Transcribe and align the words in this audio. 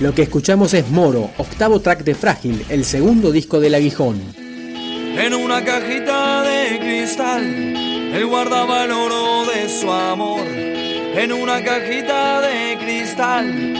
Lo 0.00 0.14
que 0.14 0.22
escuchamos 0.22 0.72
es 0.72 0.88
Moro, 0.88 1.30
octavo 1.36 1.80
track 1.80 2.04
de 2.04 2.14
Frágil, 2.14 2.64
el 2.70 2.86
segundo 2.86 3.30
disco 3.30 3.60
del 3.60 3.74
aguijón. 3.74 4.18
En 4.34 5.34
una 5.34 5.62
cajita 5.62 6.42
de 6.42 6.78
cristal, 6.78 7.44
él 7.44 8.24
guardaba 8.24 8.84
el 8.84 8.92
oro 8.92 9.44
de 9.44 9.68
su 9.68 9.92
amor. 9.92 10.46
En 10.46 11.34
una 11.34 11.62
cajita 11.62 12.40
de 12.40 12.78
cristal, 12.78 13.76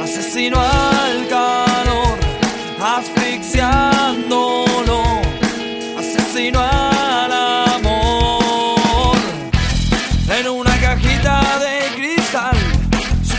asesino 0.00 0.62
al 0.62 1.28
calor, 1.28 2.18
asfixiándolo, 2.80 5.02
asesino 5.98 6.58
al 6.58 6.75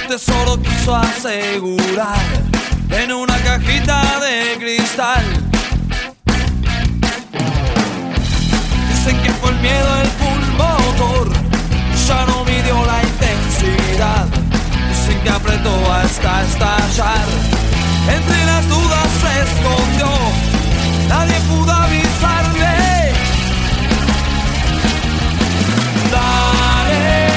tesoro 0.07 0.57
quiso 0.61 0.95
asegurar 0.95 2.17
en 2.91 3.11
una 3.11 3.37
cajita 3.39 4.19
de 4.21 4.57
cristal. 4.57 5.23
Dicen 8.89 9.21
que 9.21 9.31
fue 9.33 9.49
el 9.49 9.57
miedo 9.57 9.89
el 10.01 10.09
pulmotor, 10.21 11.29
ya 12.07 12.25
no 12.25 12.45
midió 12.45 12.85
la 12.85 13.03
intensidad. 13.03 14.27
Dicen 14.89 15.19
que 15.23 15.29
apretó 15.29 15.75
hasta 15.91 16.43
estallar. 16.43 17.25
Entre 18.09 18.45
las 18.45 18.69
dudas 18.69 19.09
se 19.21 19.41
escondió, 19.43 20.09
nadie 21.09 21.35
pudo 21.49 21.71
avisarle. 21.73 22.77
en 26.89 27.36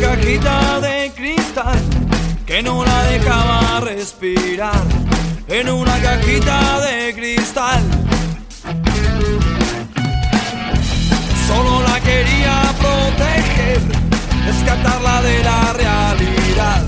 cajita 0.00 0.80
de 0.80 1.12
cristal 1.14 1.80
que 2.46 2.62
no 2.62 2.84
la 2.84 3.02
dejaba 3.04 3.80
respirar, 3.80 4.84
en 5.48 5.68
una 5.68 5.98
cajita 5.98 6.80
de 6.80 7.14
cristal. 7.14 7.82
Solo 11.48 11.82
la 11.82 12.00
quería 12.00 12.62
proteger, 12.78 13.80
rescatarla 14.46 15.22
de 15.22 15.42
la 15.42 15.72
realidad. 15.72 16.82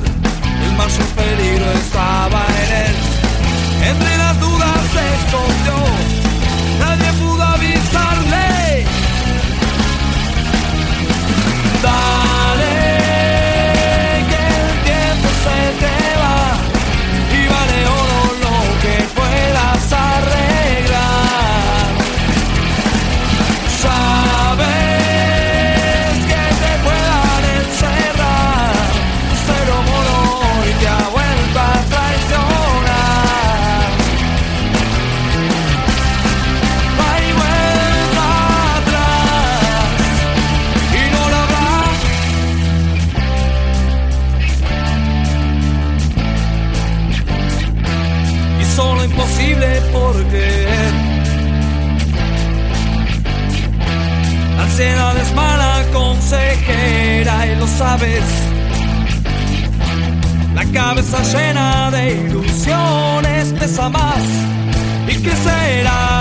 El 0.64 0.76
mayor 0.76 1.06
peligro 1.16 1.72
estaba 1.72 2.46
en 2.62 2.86
él. 2.86 2.96
Entre 3.90 4.16
las 4.16 4.40
dudas 4.40 4.97
pesa 63.58 63.88
más. 63.88 64.24
¿Y 65.08 65.22
qué 65.22 65.32
será 65.32 66.17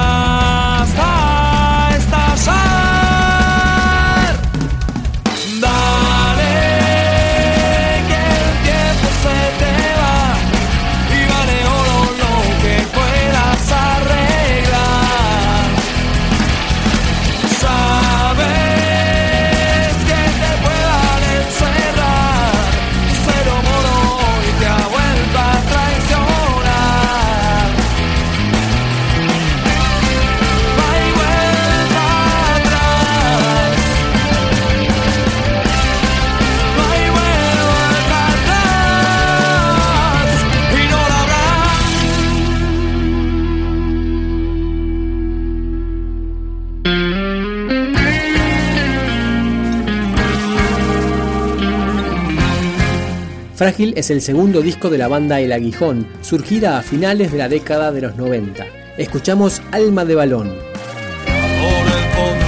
Frágil 53.58 53.94
es 53.98 54.10
el 54.12 54.22
segundo 54.22 54.62
disco 54.62 54.92
de 54.92 55.00
la 55.00 55.08
banda 55.08 55.40
El 55.40 55.52
Aguijón, 55.52 56.06
surgida 56.22 56.78
a 56.78 56.84
finales 56.84 57.32
de 57.32 57.40
la 57.40 57.50
década 57.50 57.92
de 57.92 58.02
los 58.02 58.16
90. 58.16 58.64
Escuchamos 59.00 59.64
Alma 59.72 60.06
de 60.06 60.14
Balón. 60.14 60.50
Por 60.50 60.56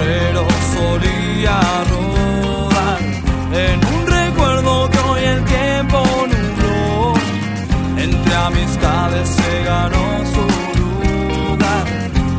el 0.08 0.36
solía 0.76 1.60
rodar 1.90 3.00
en 3.54 3.80
un 3.96 4.06
recuerdo 4.06 4.88
que 4.92 5.00
hoy 5.00 5.24
el 5.24 5.44
tiempo 5.46 6.04
nubló. 6.28 7.16
Entre 7.98 8.36
amistades 8.36 9.30
se 9.30 9.64
ganó 9.64 10.24
su 10.32 10.46
lugar. 11.50 11.88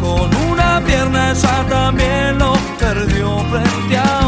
Con 0.00 0.32
una 0.48 0.80
pierna 0.86 1.32
ella 1.32 1.66
también 1.68 2.38
lo 2.38 2.52
perdió 2.78 3.36
frente 3.50 3.96
a 3.96 4.19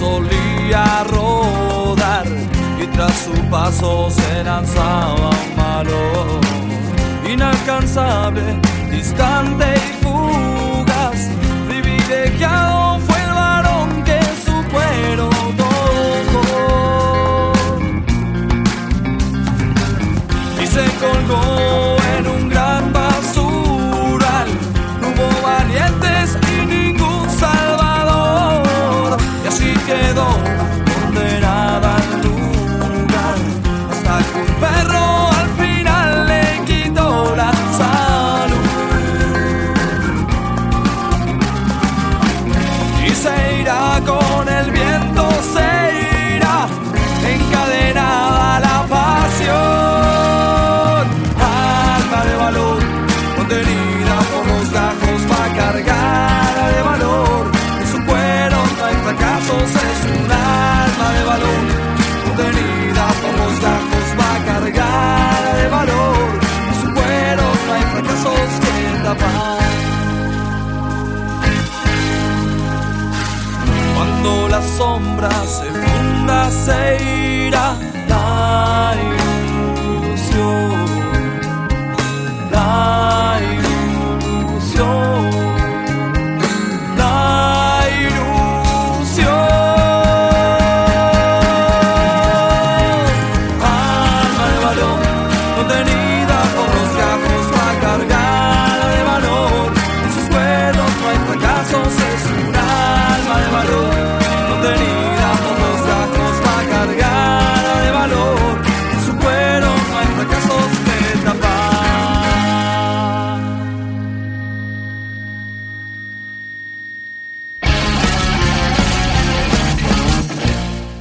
solía 0.00 1.04
rodar 1.10 2.26
y 2.82 2.86
tras 2.86 3.14
su 3.24 3.34
paso 3.50 4.10
se 4.10 4.42
lanzaba 4.42 5.28
un 5.28 5.56
malo 5.56 6.40
inalcanzable, 7.30 8.42
distante 8.90 9.66
y 9.76 10.02
fugaz, 10.02 11.20
privilegiado 11.68 12.98
fue 13.00 13.18
el 13.26 13.32
varón 13.42 14.02
que 14.04 14.18
su 14.44 14.56
cuero 14.72 15.28
tocó 15.60 17.52
y 20.62 20.66
se 20.66 20.84
colgó 21.02 21.99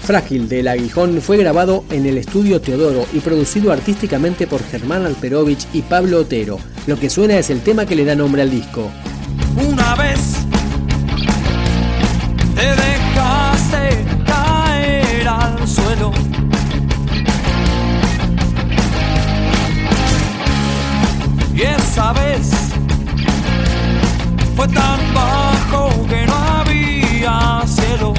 Frágil 0.10 0.50
del 0.50 0.68
Aguijón 0.68 1.22
fue 1.22 1.38
grabado 1.38 1.84
en 1.92 2.08
el 2.08 2.18
estudio 2.18 2.60
Teodoro 2.60 3.06
y 3.14 3.20
producido 3.20 3.72
artísticamente 3.72 4.48
por 4.48 4.64
Germán 4.64 5.06
Alperovich 5.06 5.68
y 5.72 5.84
Pablo 5.84 6.22
Otero. 6.22 6.58
Lo 6.88 7.00
que 7.00 7.12
suena 7.12 7.38
es 7.38 7.52
el 7.52 7.62
tema 7.62 7.86
que 7.86 7.96
le 7.96 8.06
da 8.06 8.16
nombre 8.16 8.42
al 8.42 8.50
disco. 8.50 8.90
Una 9.56 9.94
vez 9.94 10.20
te 12.56 12.62
dejaste 12.64 14.04
caer 14.26 15.28
al 15.28 15.68
suelo. 15.68 16.12
Y 21.54 21.62
esa 21.62 22.14
vez 22.14 22.50
fue 24.56 24.68
tan 24.70 25.14
bajo 25.14 26.08
que 26.08 26.26
no 26.26 26.36
había 26.36 27.62
cielo. 27.68 28.16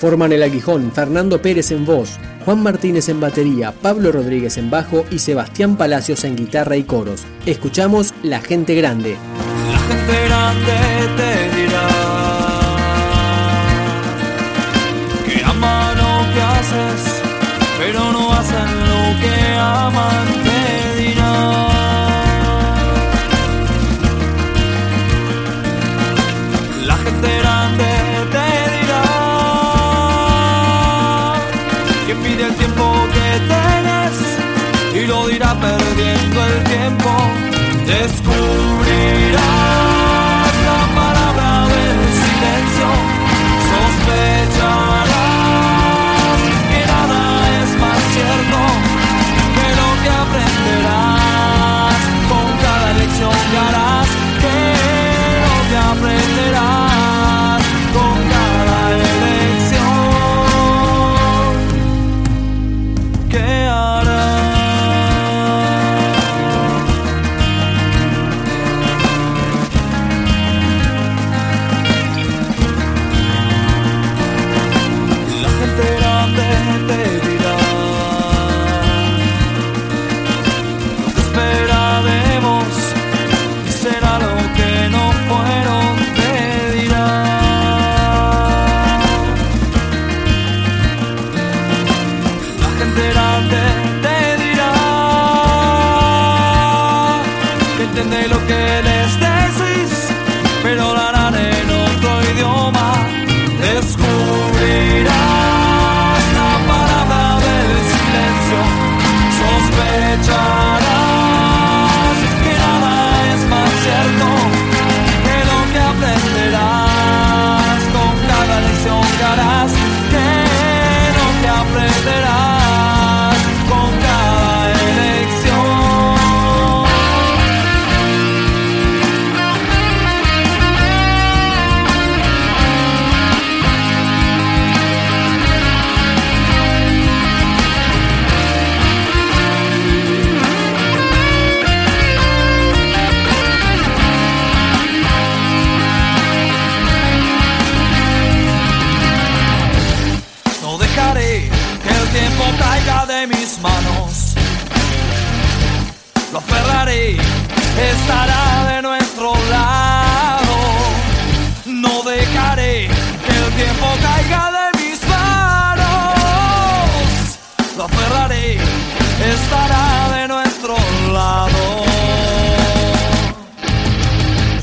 Forman 0.00 0.32
el 0.32 0.44
aguijón 0.44 0.92
Fernando 0.92 1.42
Pérez 1.42 1.72
en 1.72 1.84
voz, 1.84 2.18
Juan 2.44 2.62
Martínez 2.62 3.08
en 3.08 3.18
batería, 3.18 3.72
Pablo 3.72 4.12
Rodríguez 4.12 4.56
en 4.56 4.70
bajo 4.70 5.04
y 5.10 5.18
Sebastián 5.18 5.76
Palacios 5.76 6.22
en 6.22 6.36
guitarra 6.36 6.76
y 6.76 6.84
coros. 6.84 7.24
Escuchamos 7.46 8.14
La 8.22 8.40
Gente 8.40 8.76
Grande. 8.76 9.16
La 9.72 9.78
gente 9.78 10.24
grande 10.26 10.72
te 11.16 11.56
dirá 11.56 11.88
que 15.26 15.44
aman 15.44 15.96
lo 15.96 16.32
que 16.32 16.40
haces, 16.42 17.22
pero 17.80 18.12
no 18.12 18.32
hacen 18.32 18.70
lo 18.88 19.20
que 19.20 19.54
aman. 19.58 20.37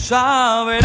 saber 0.06 0.85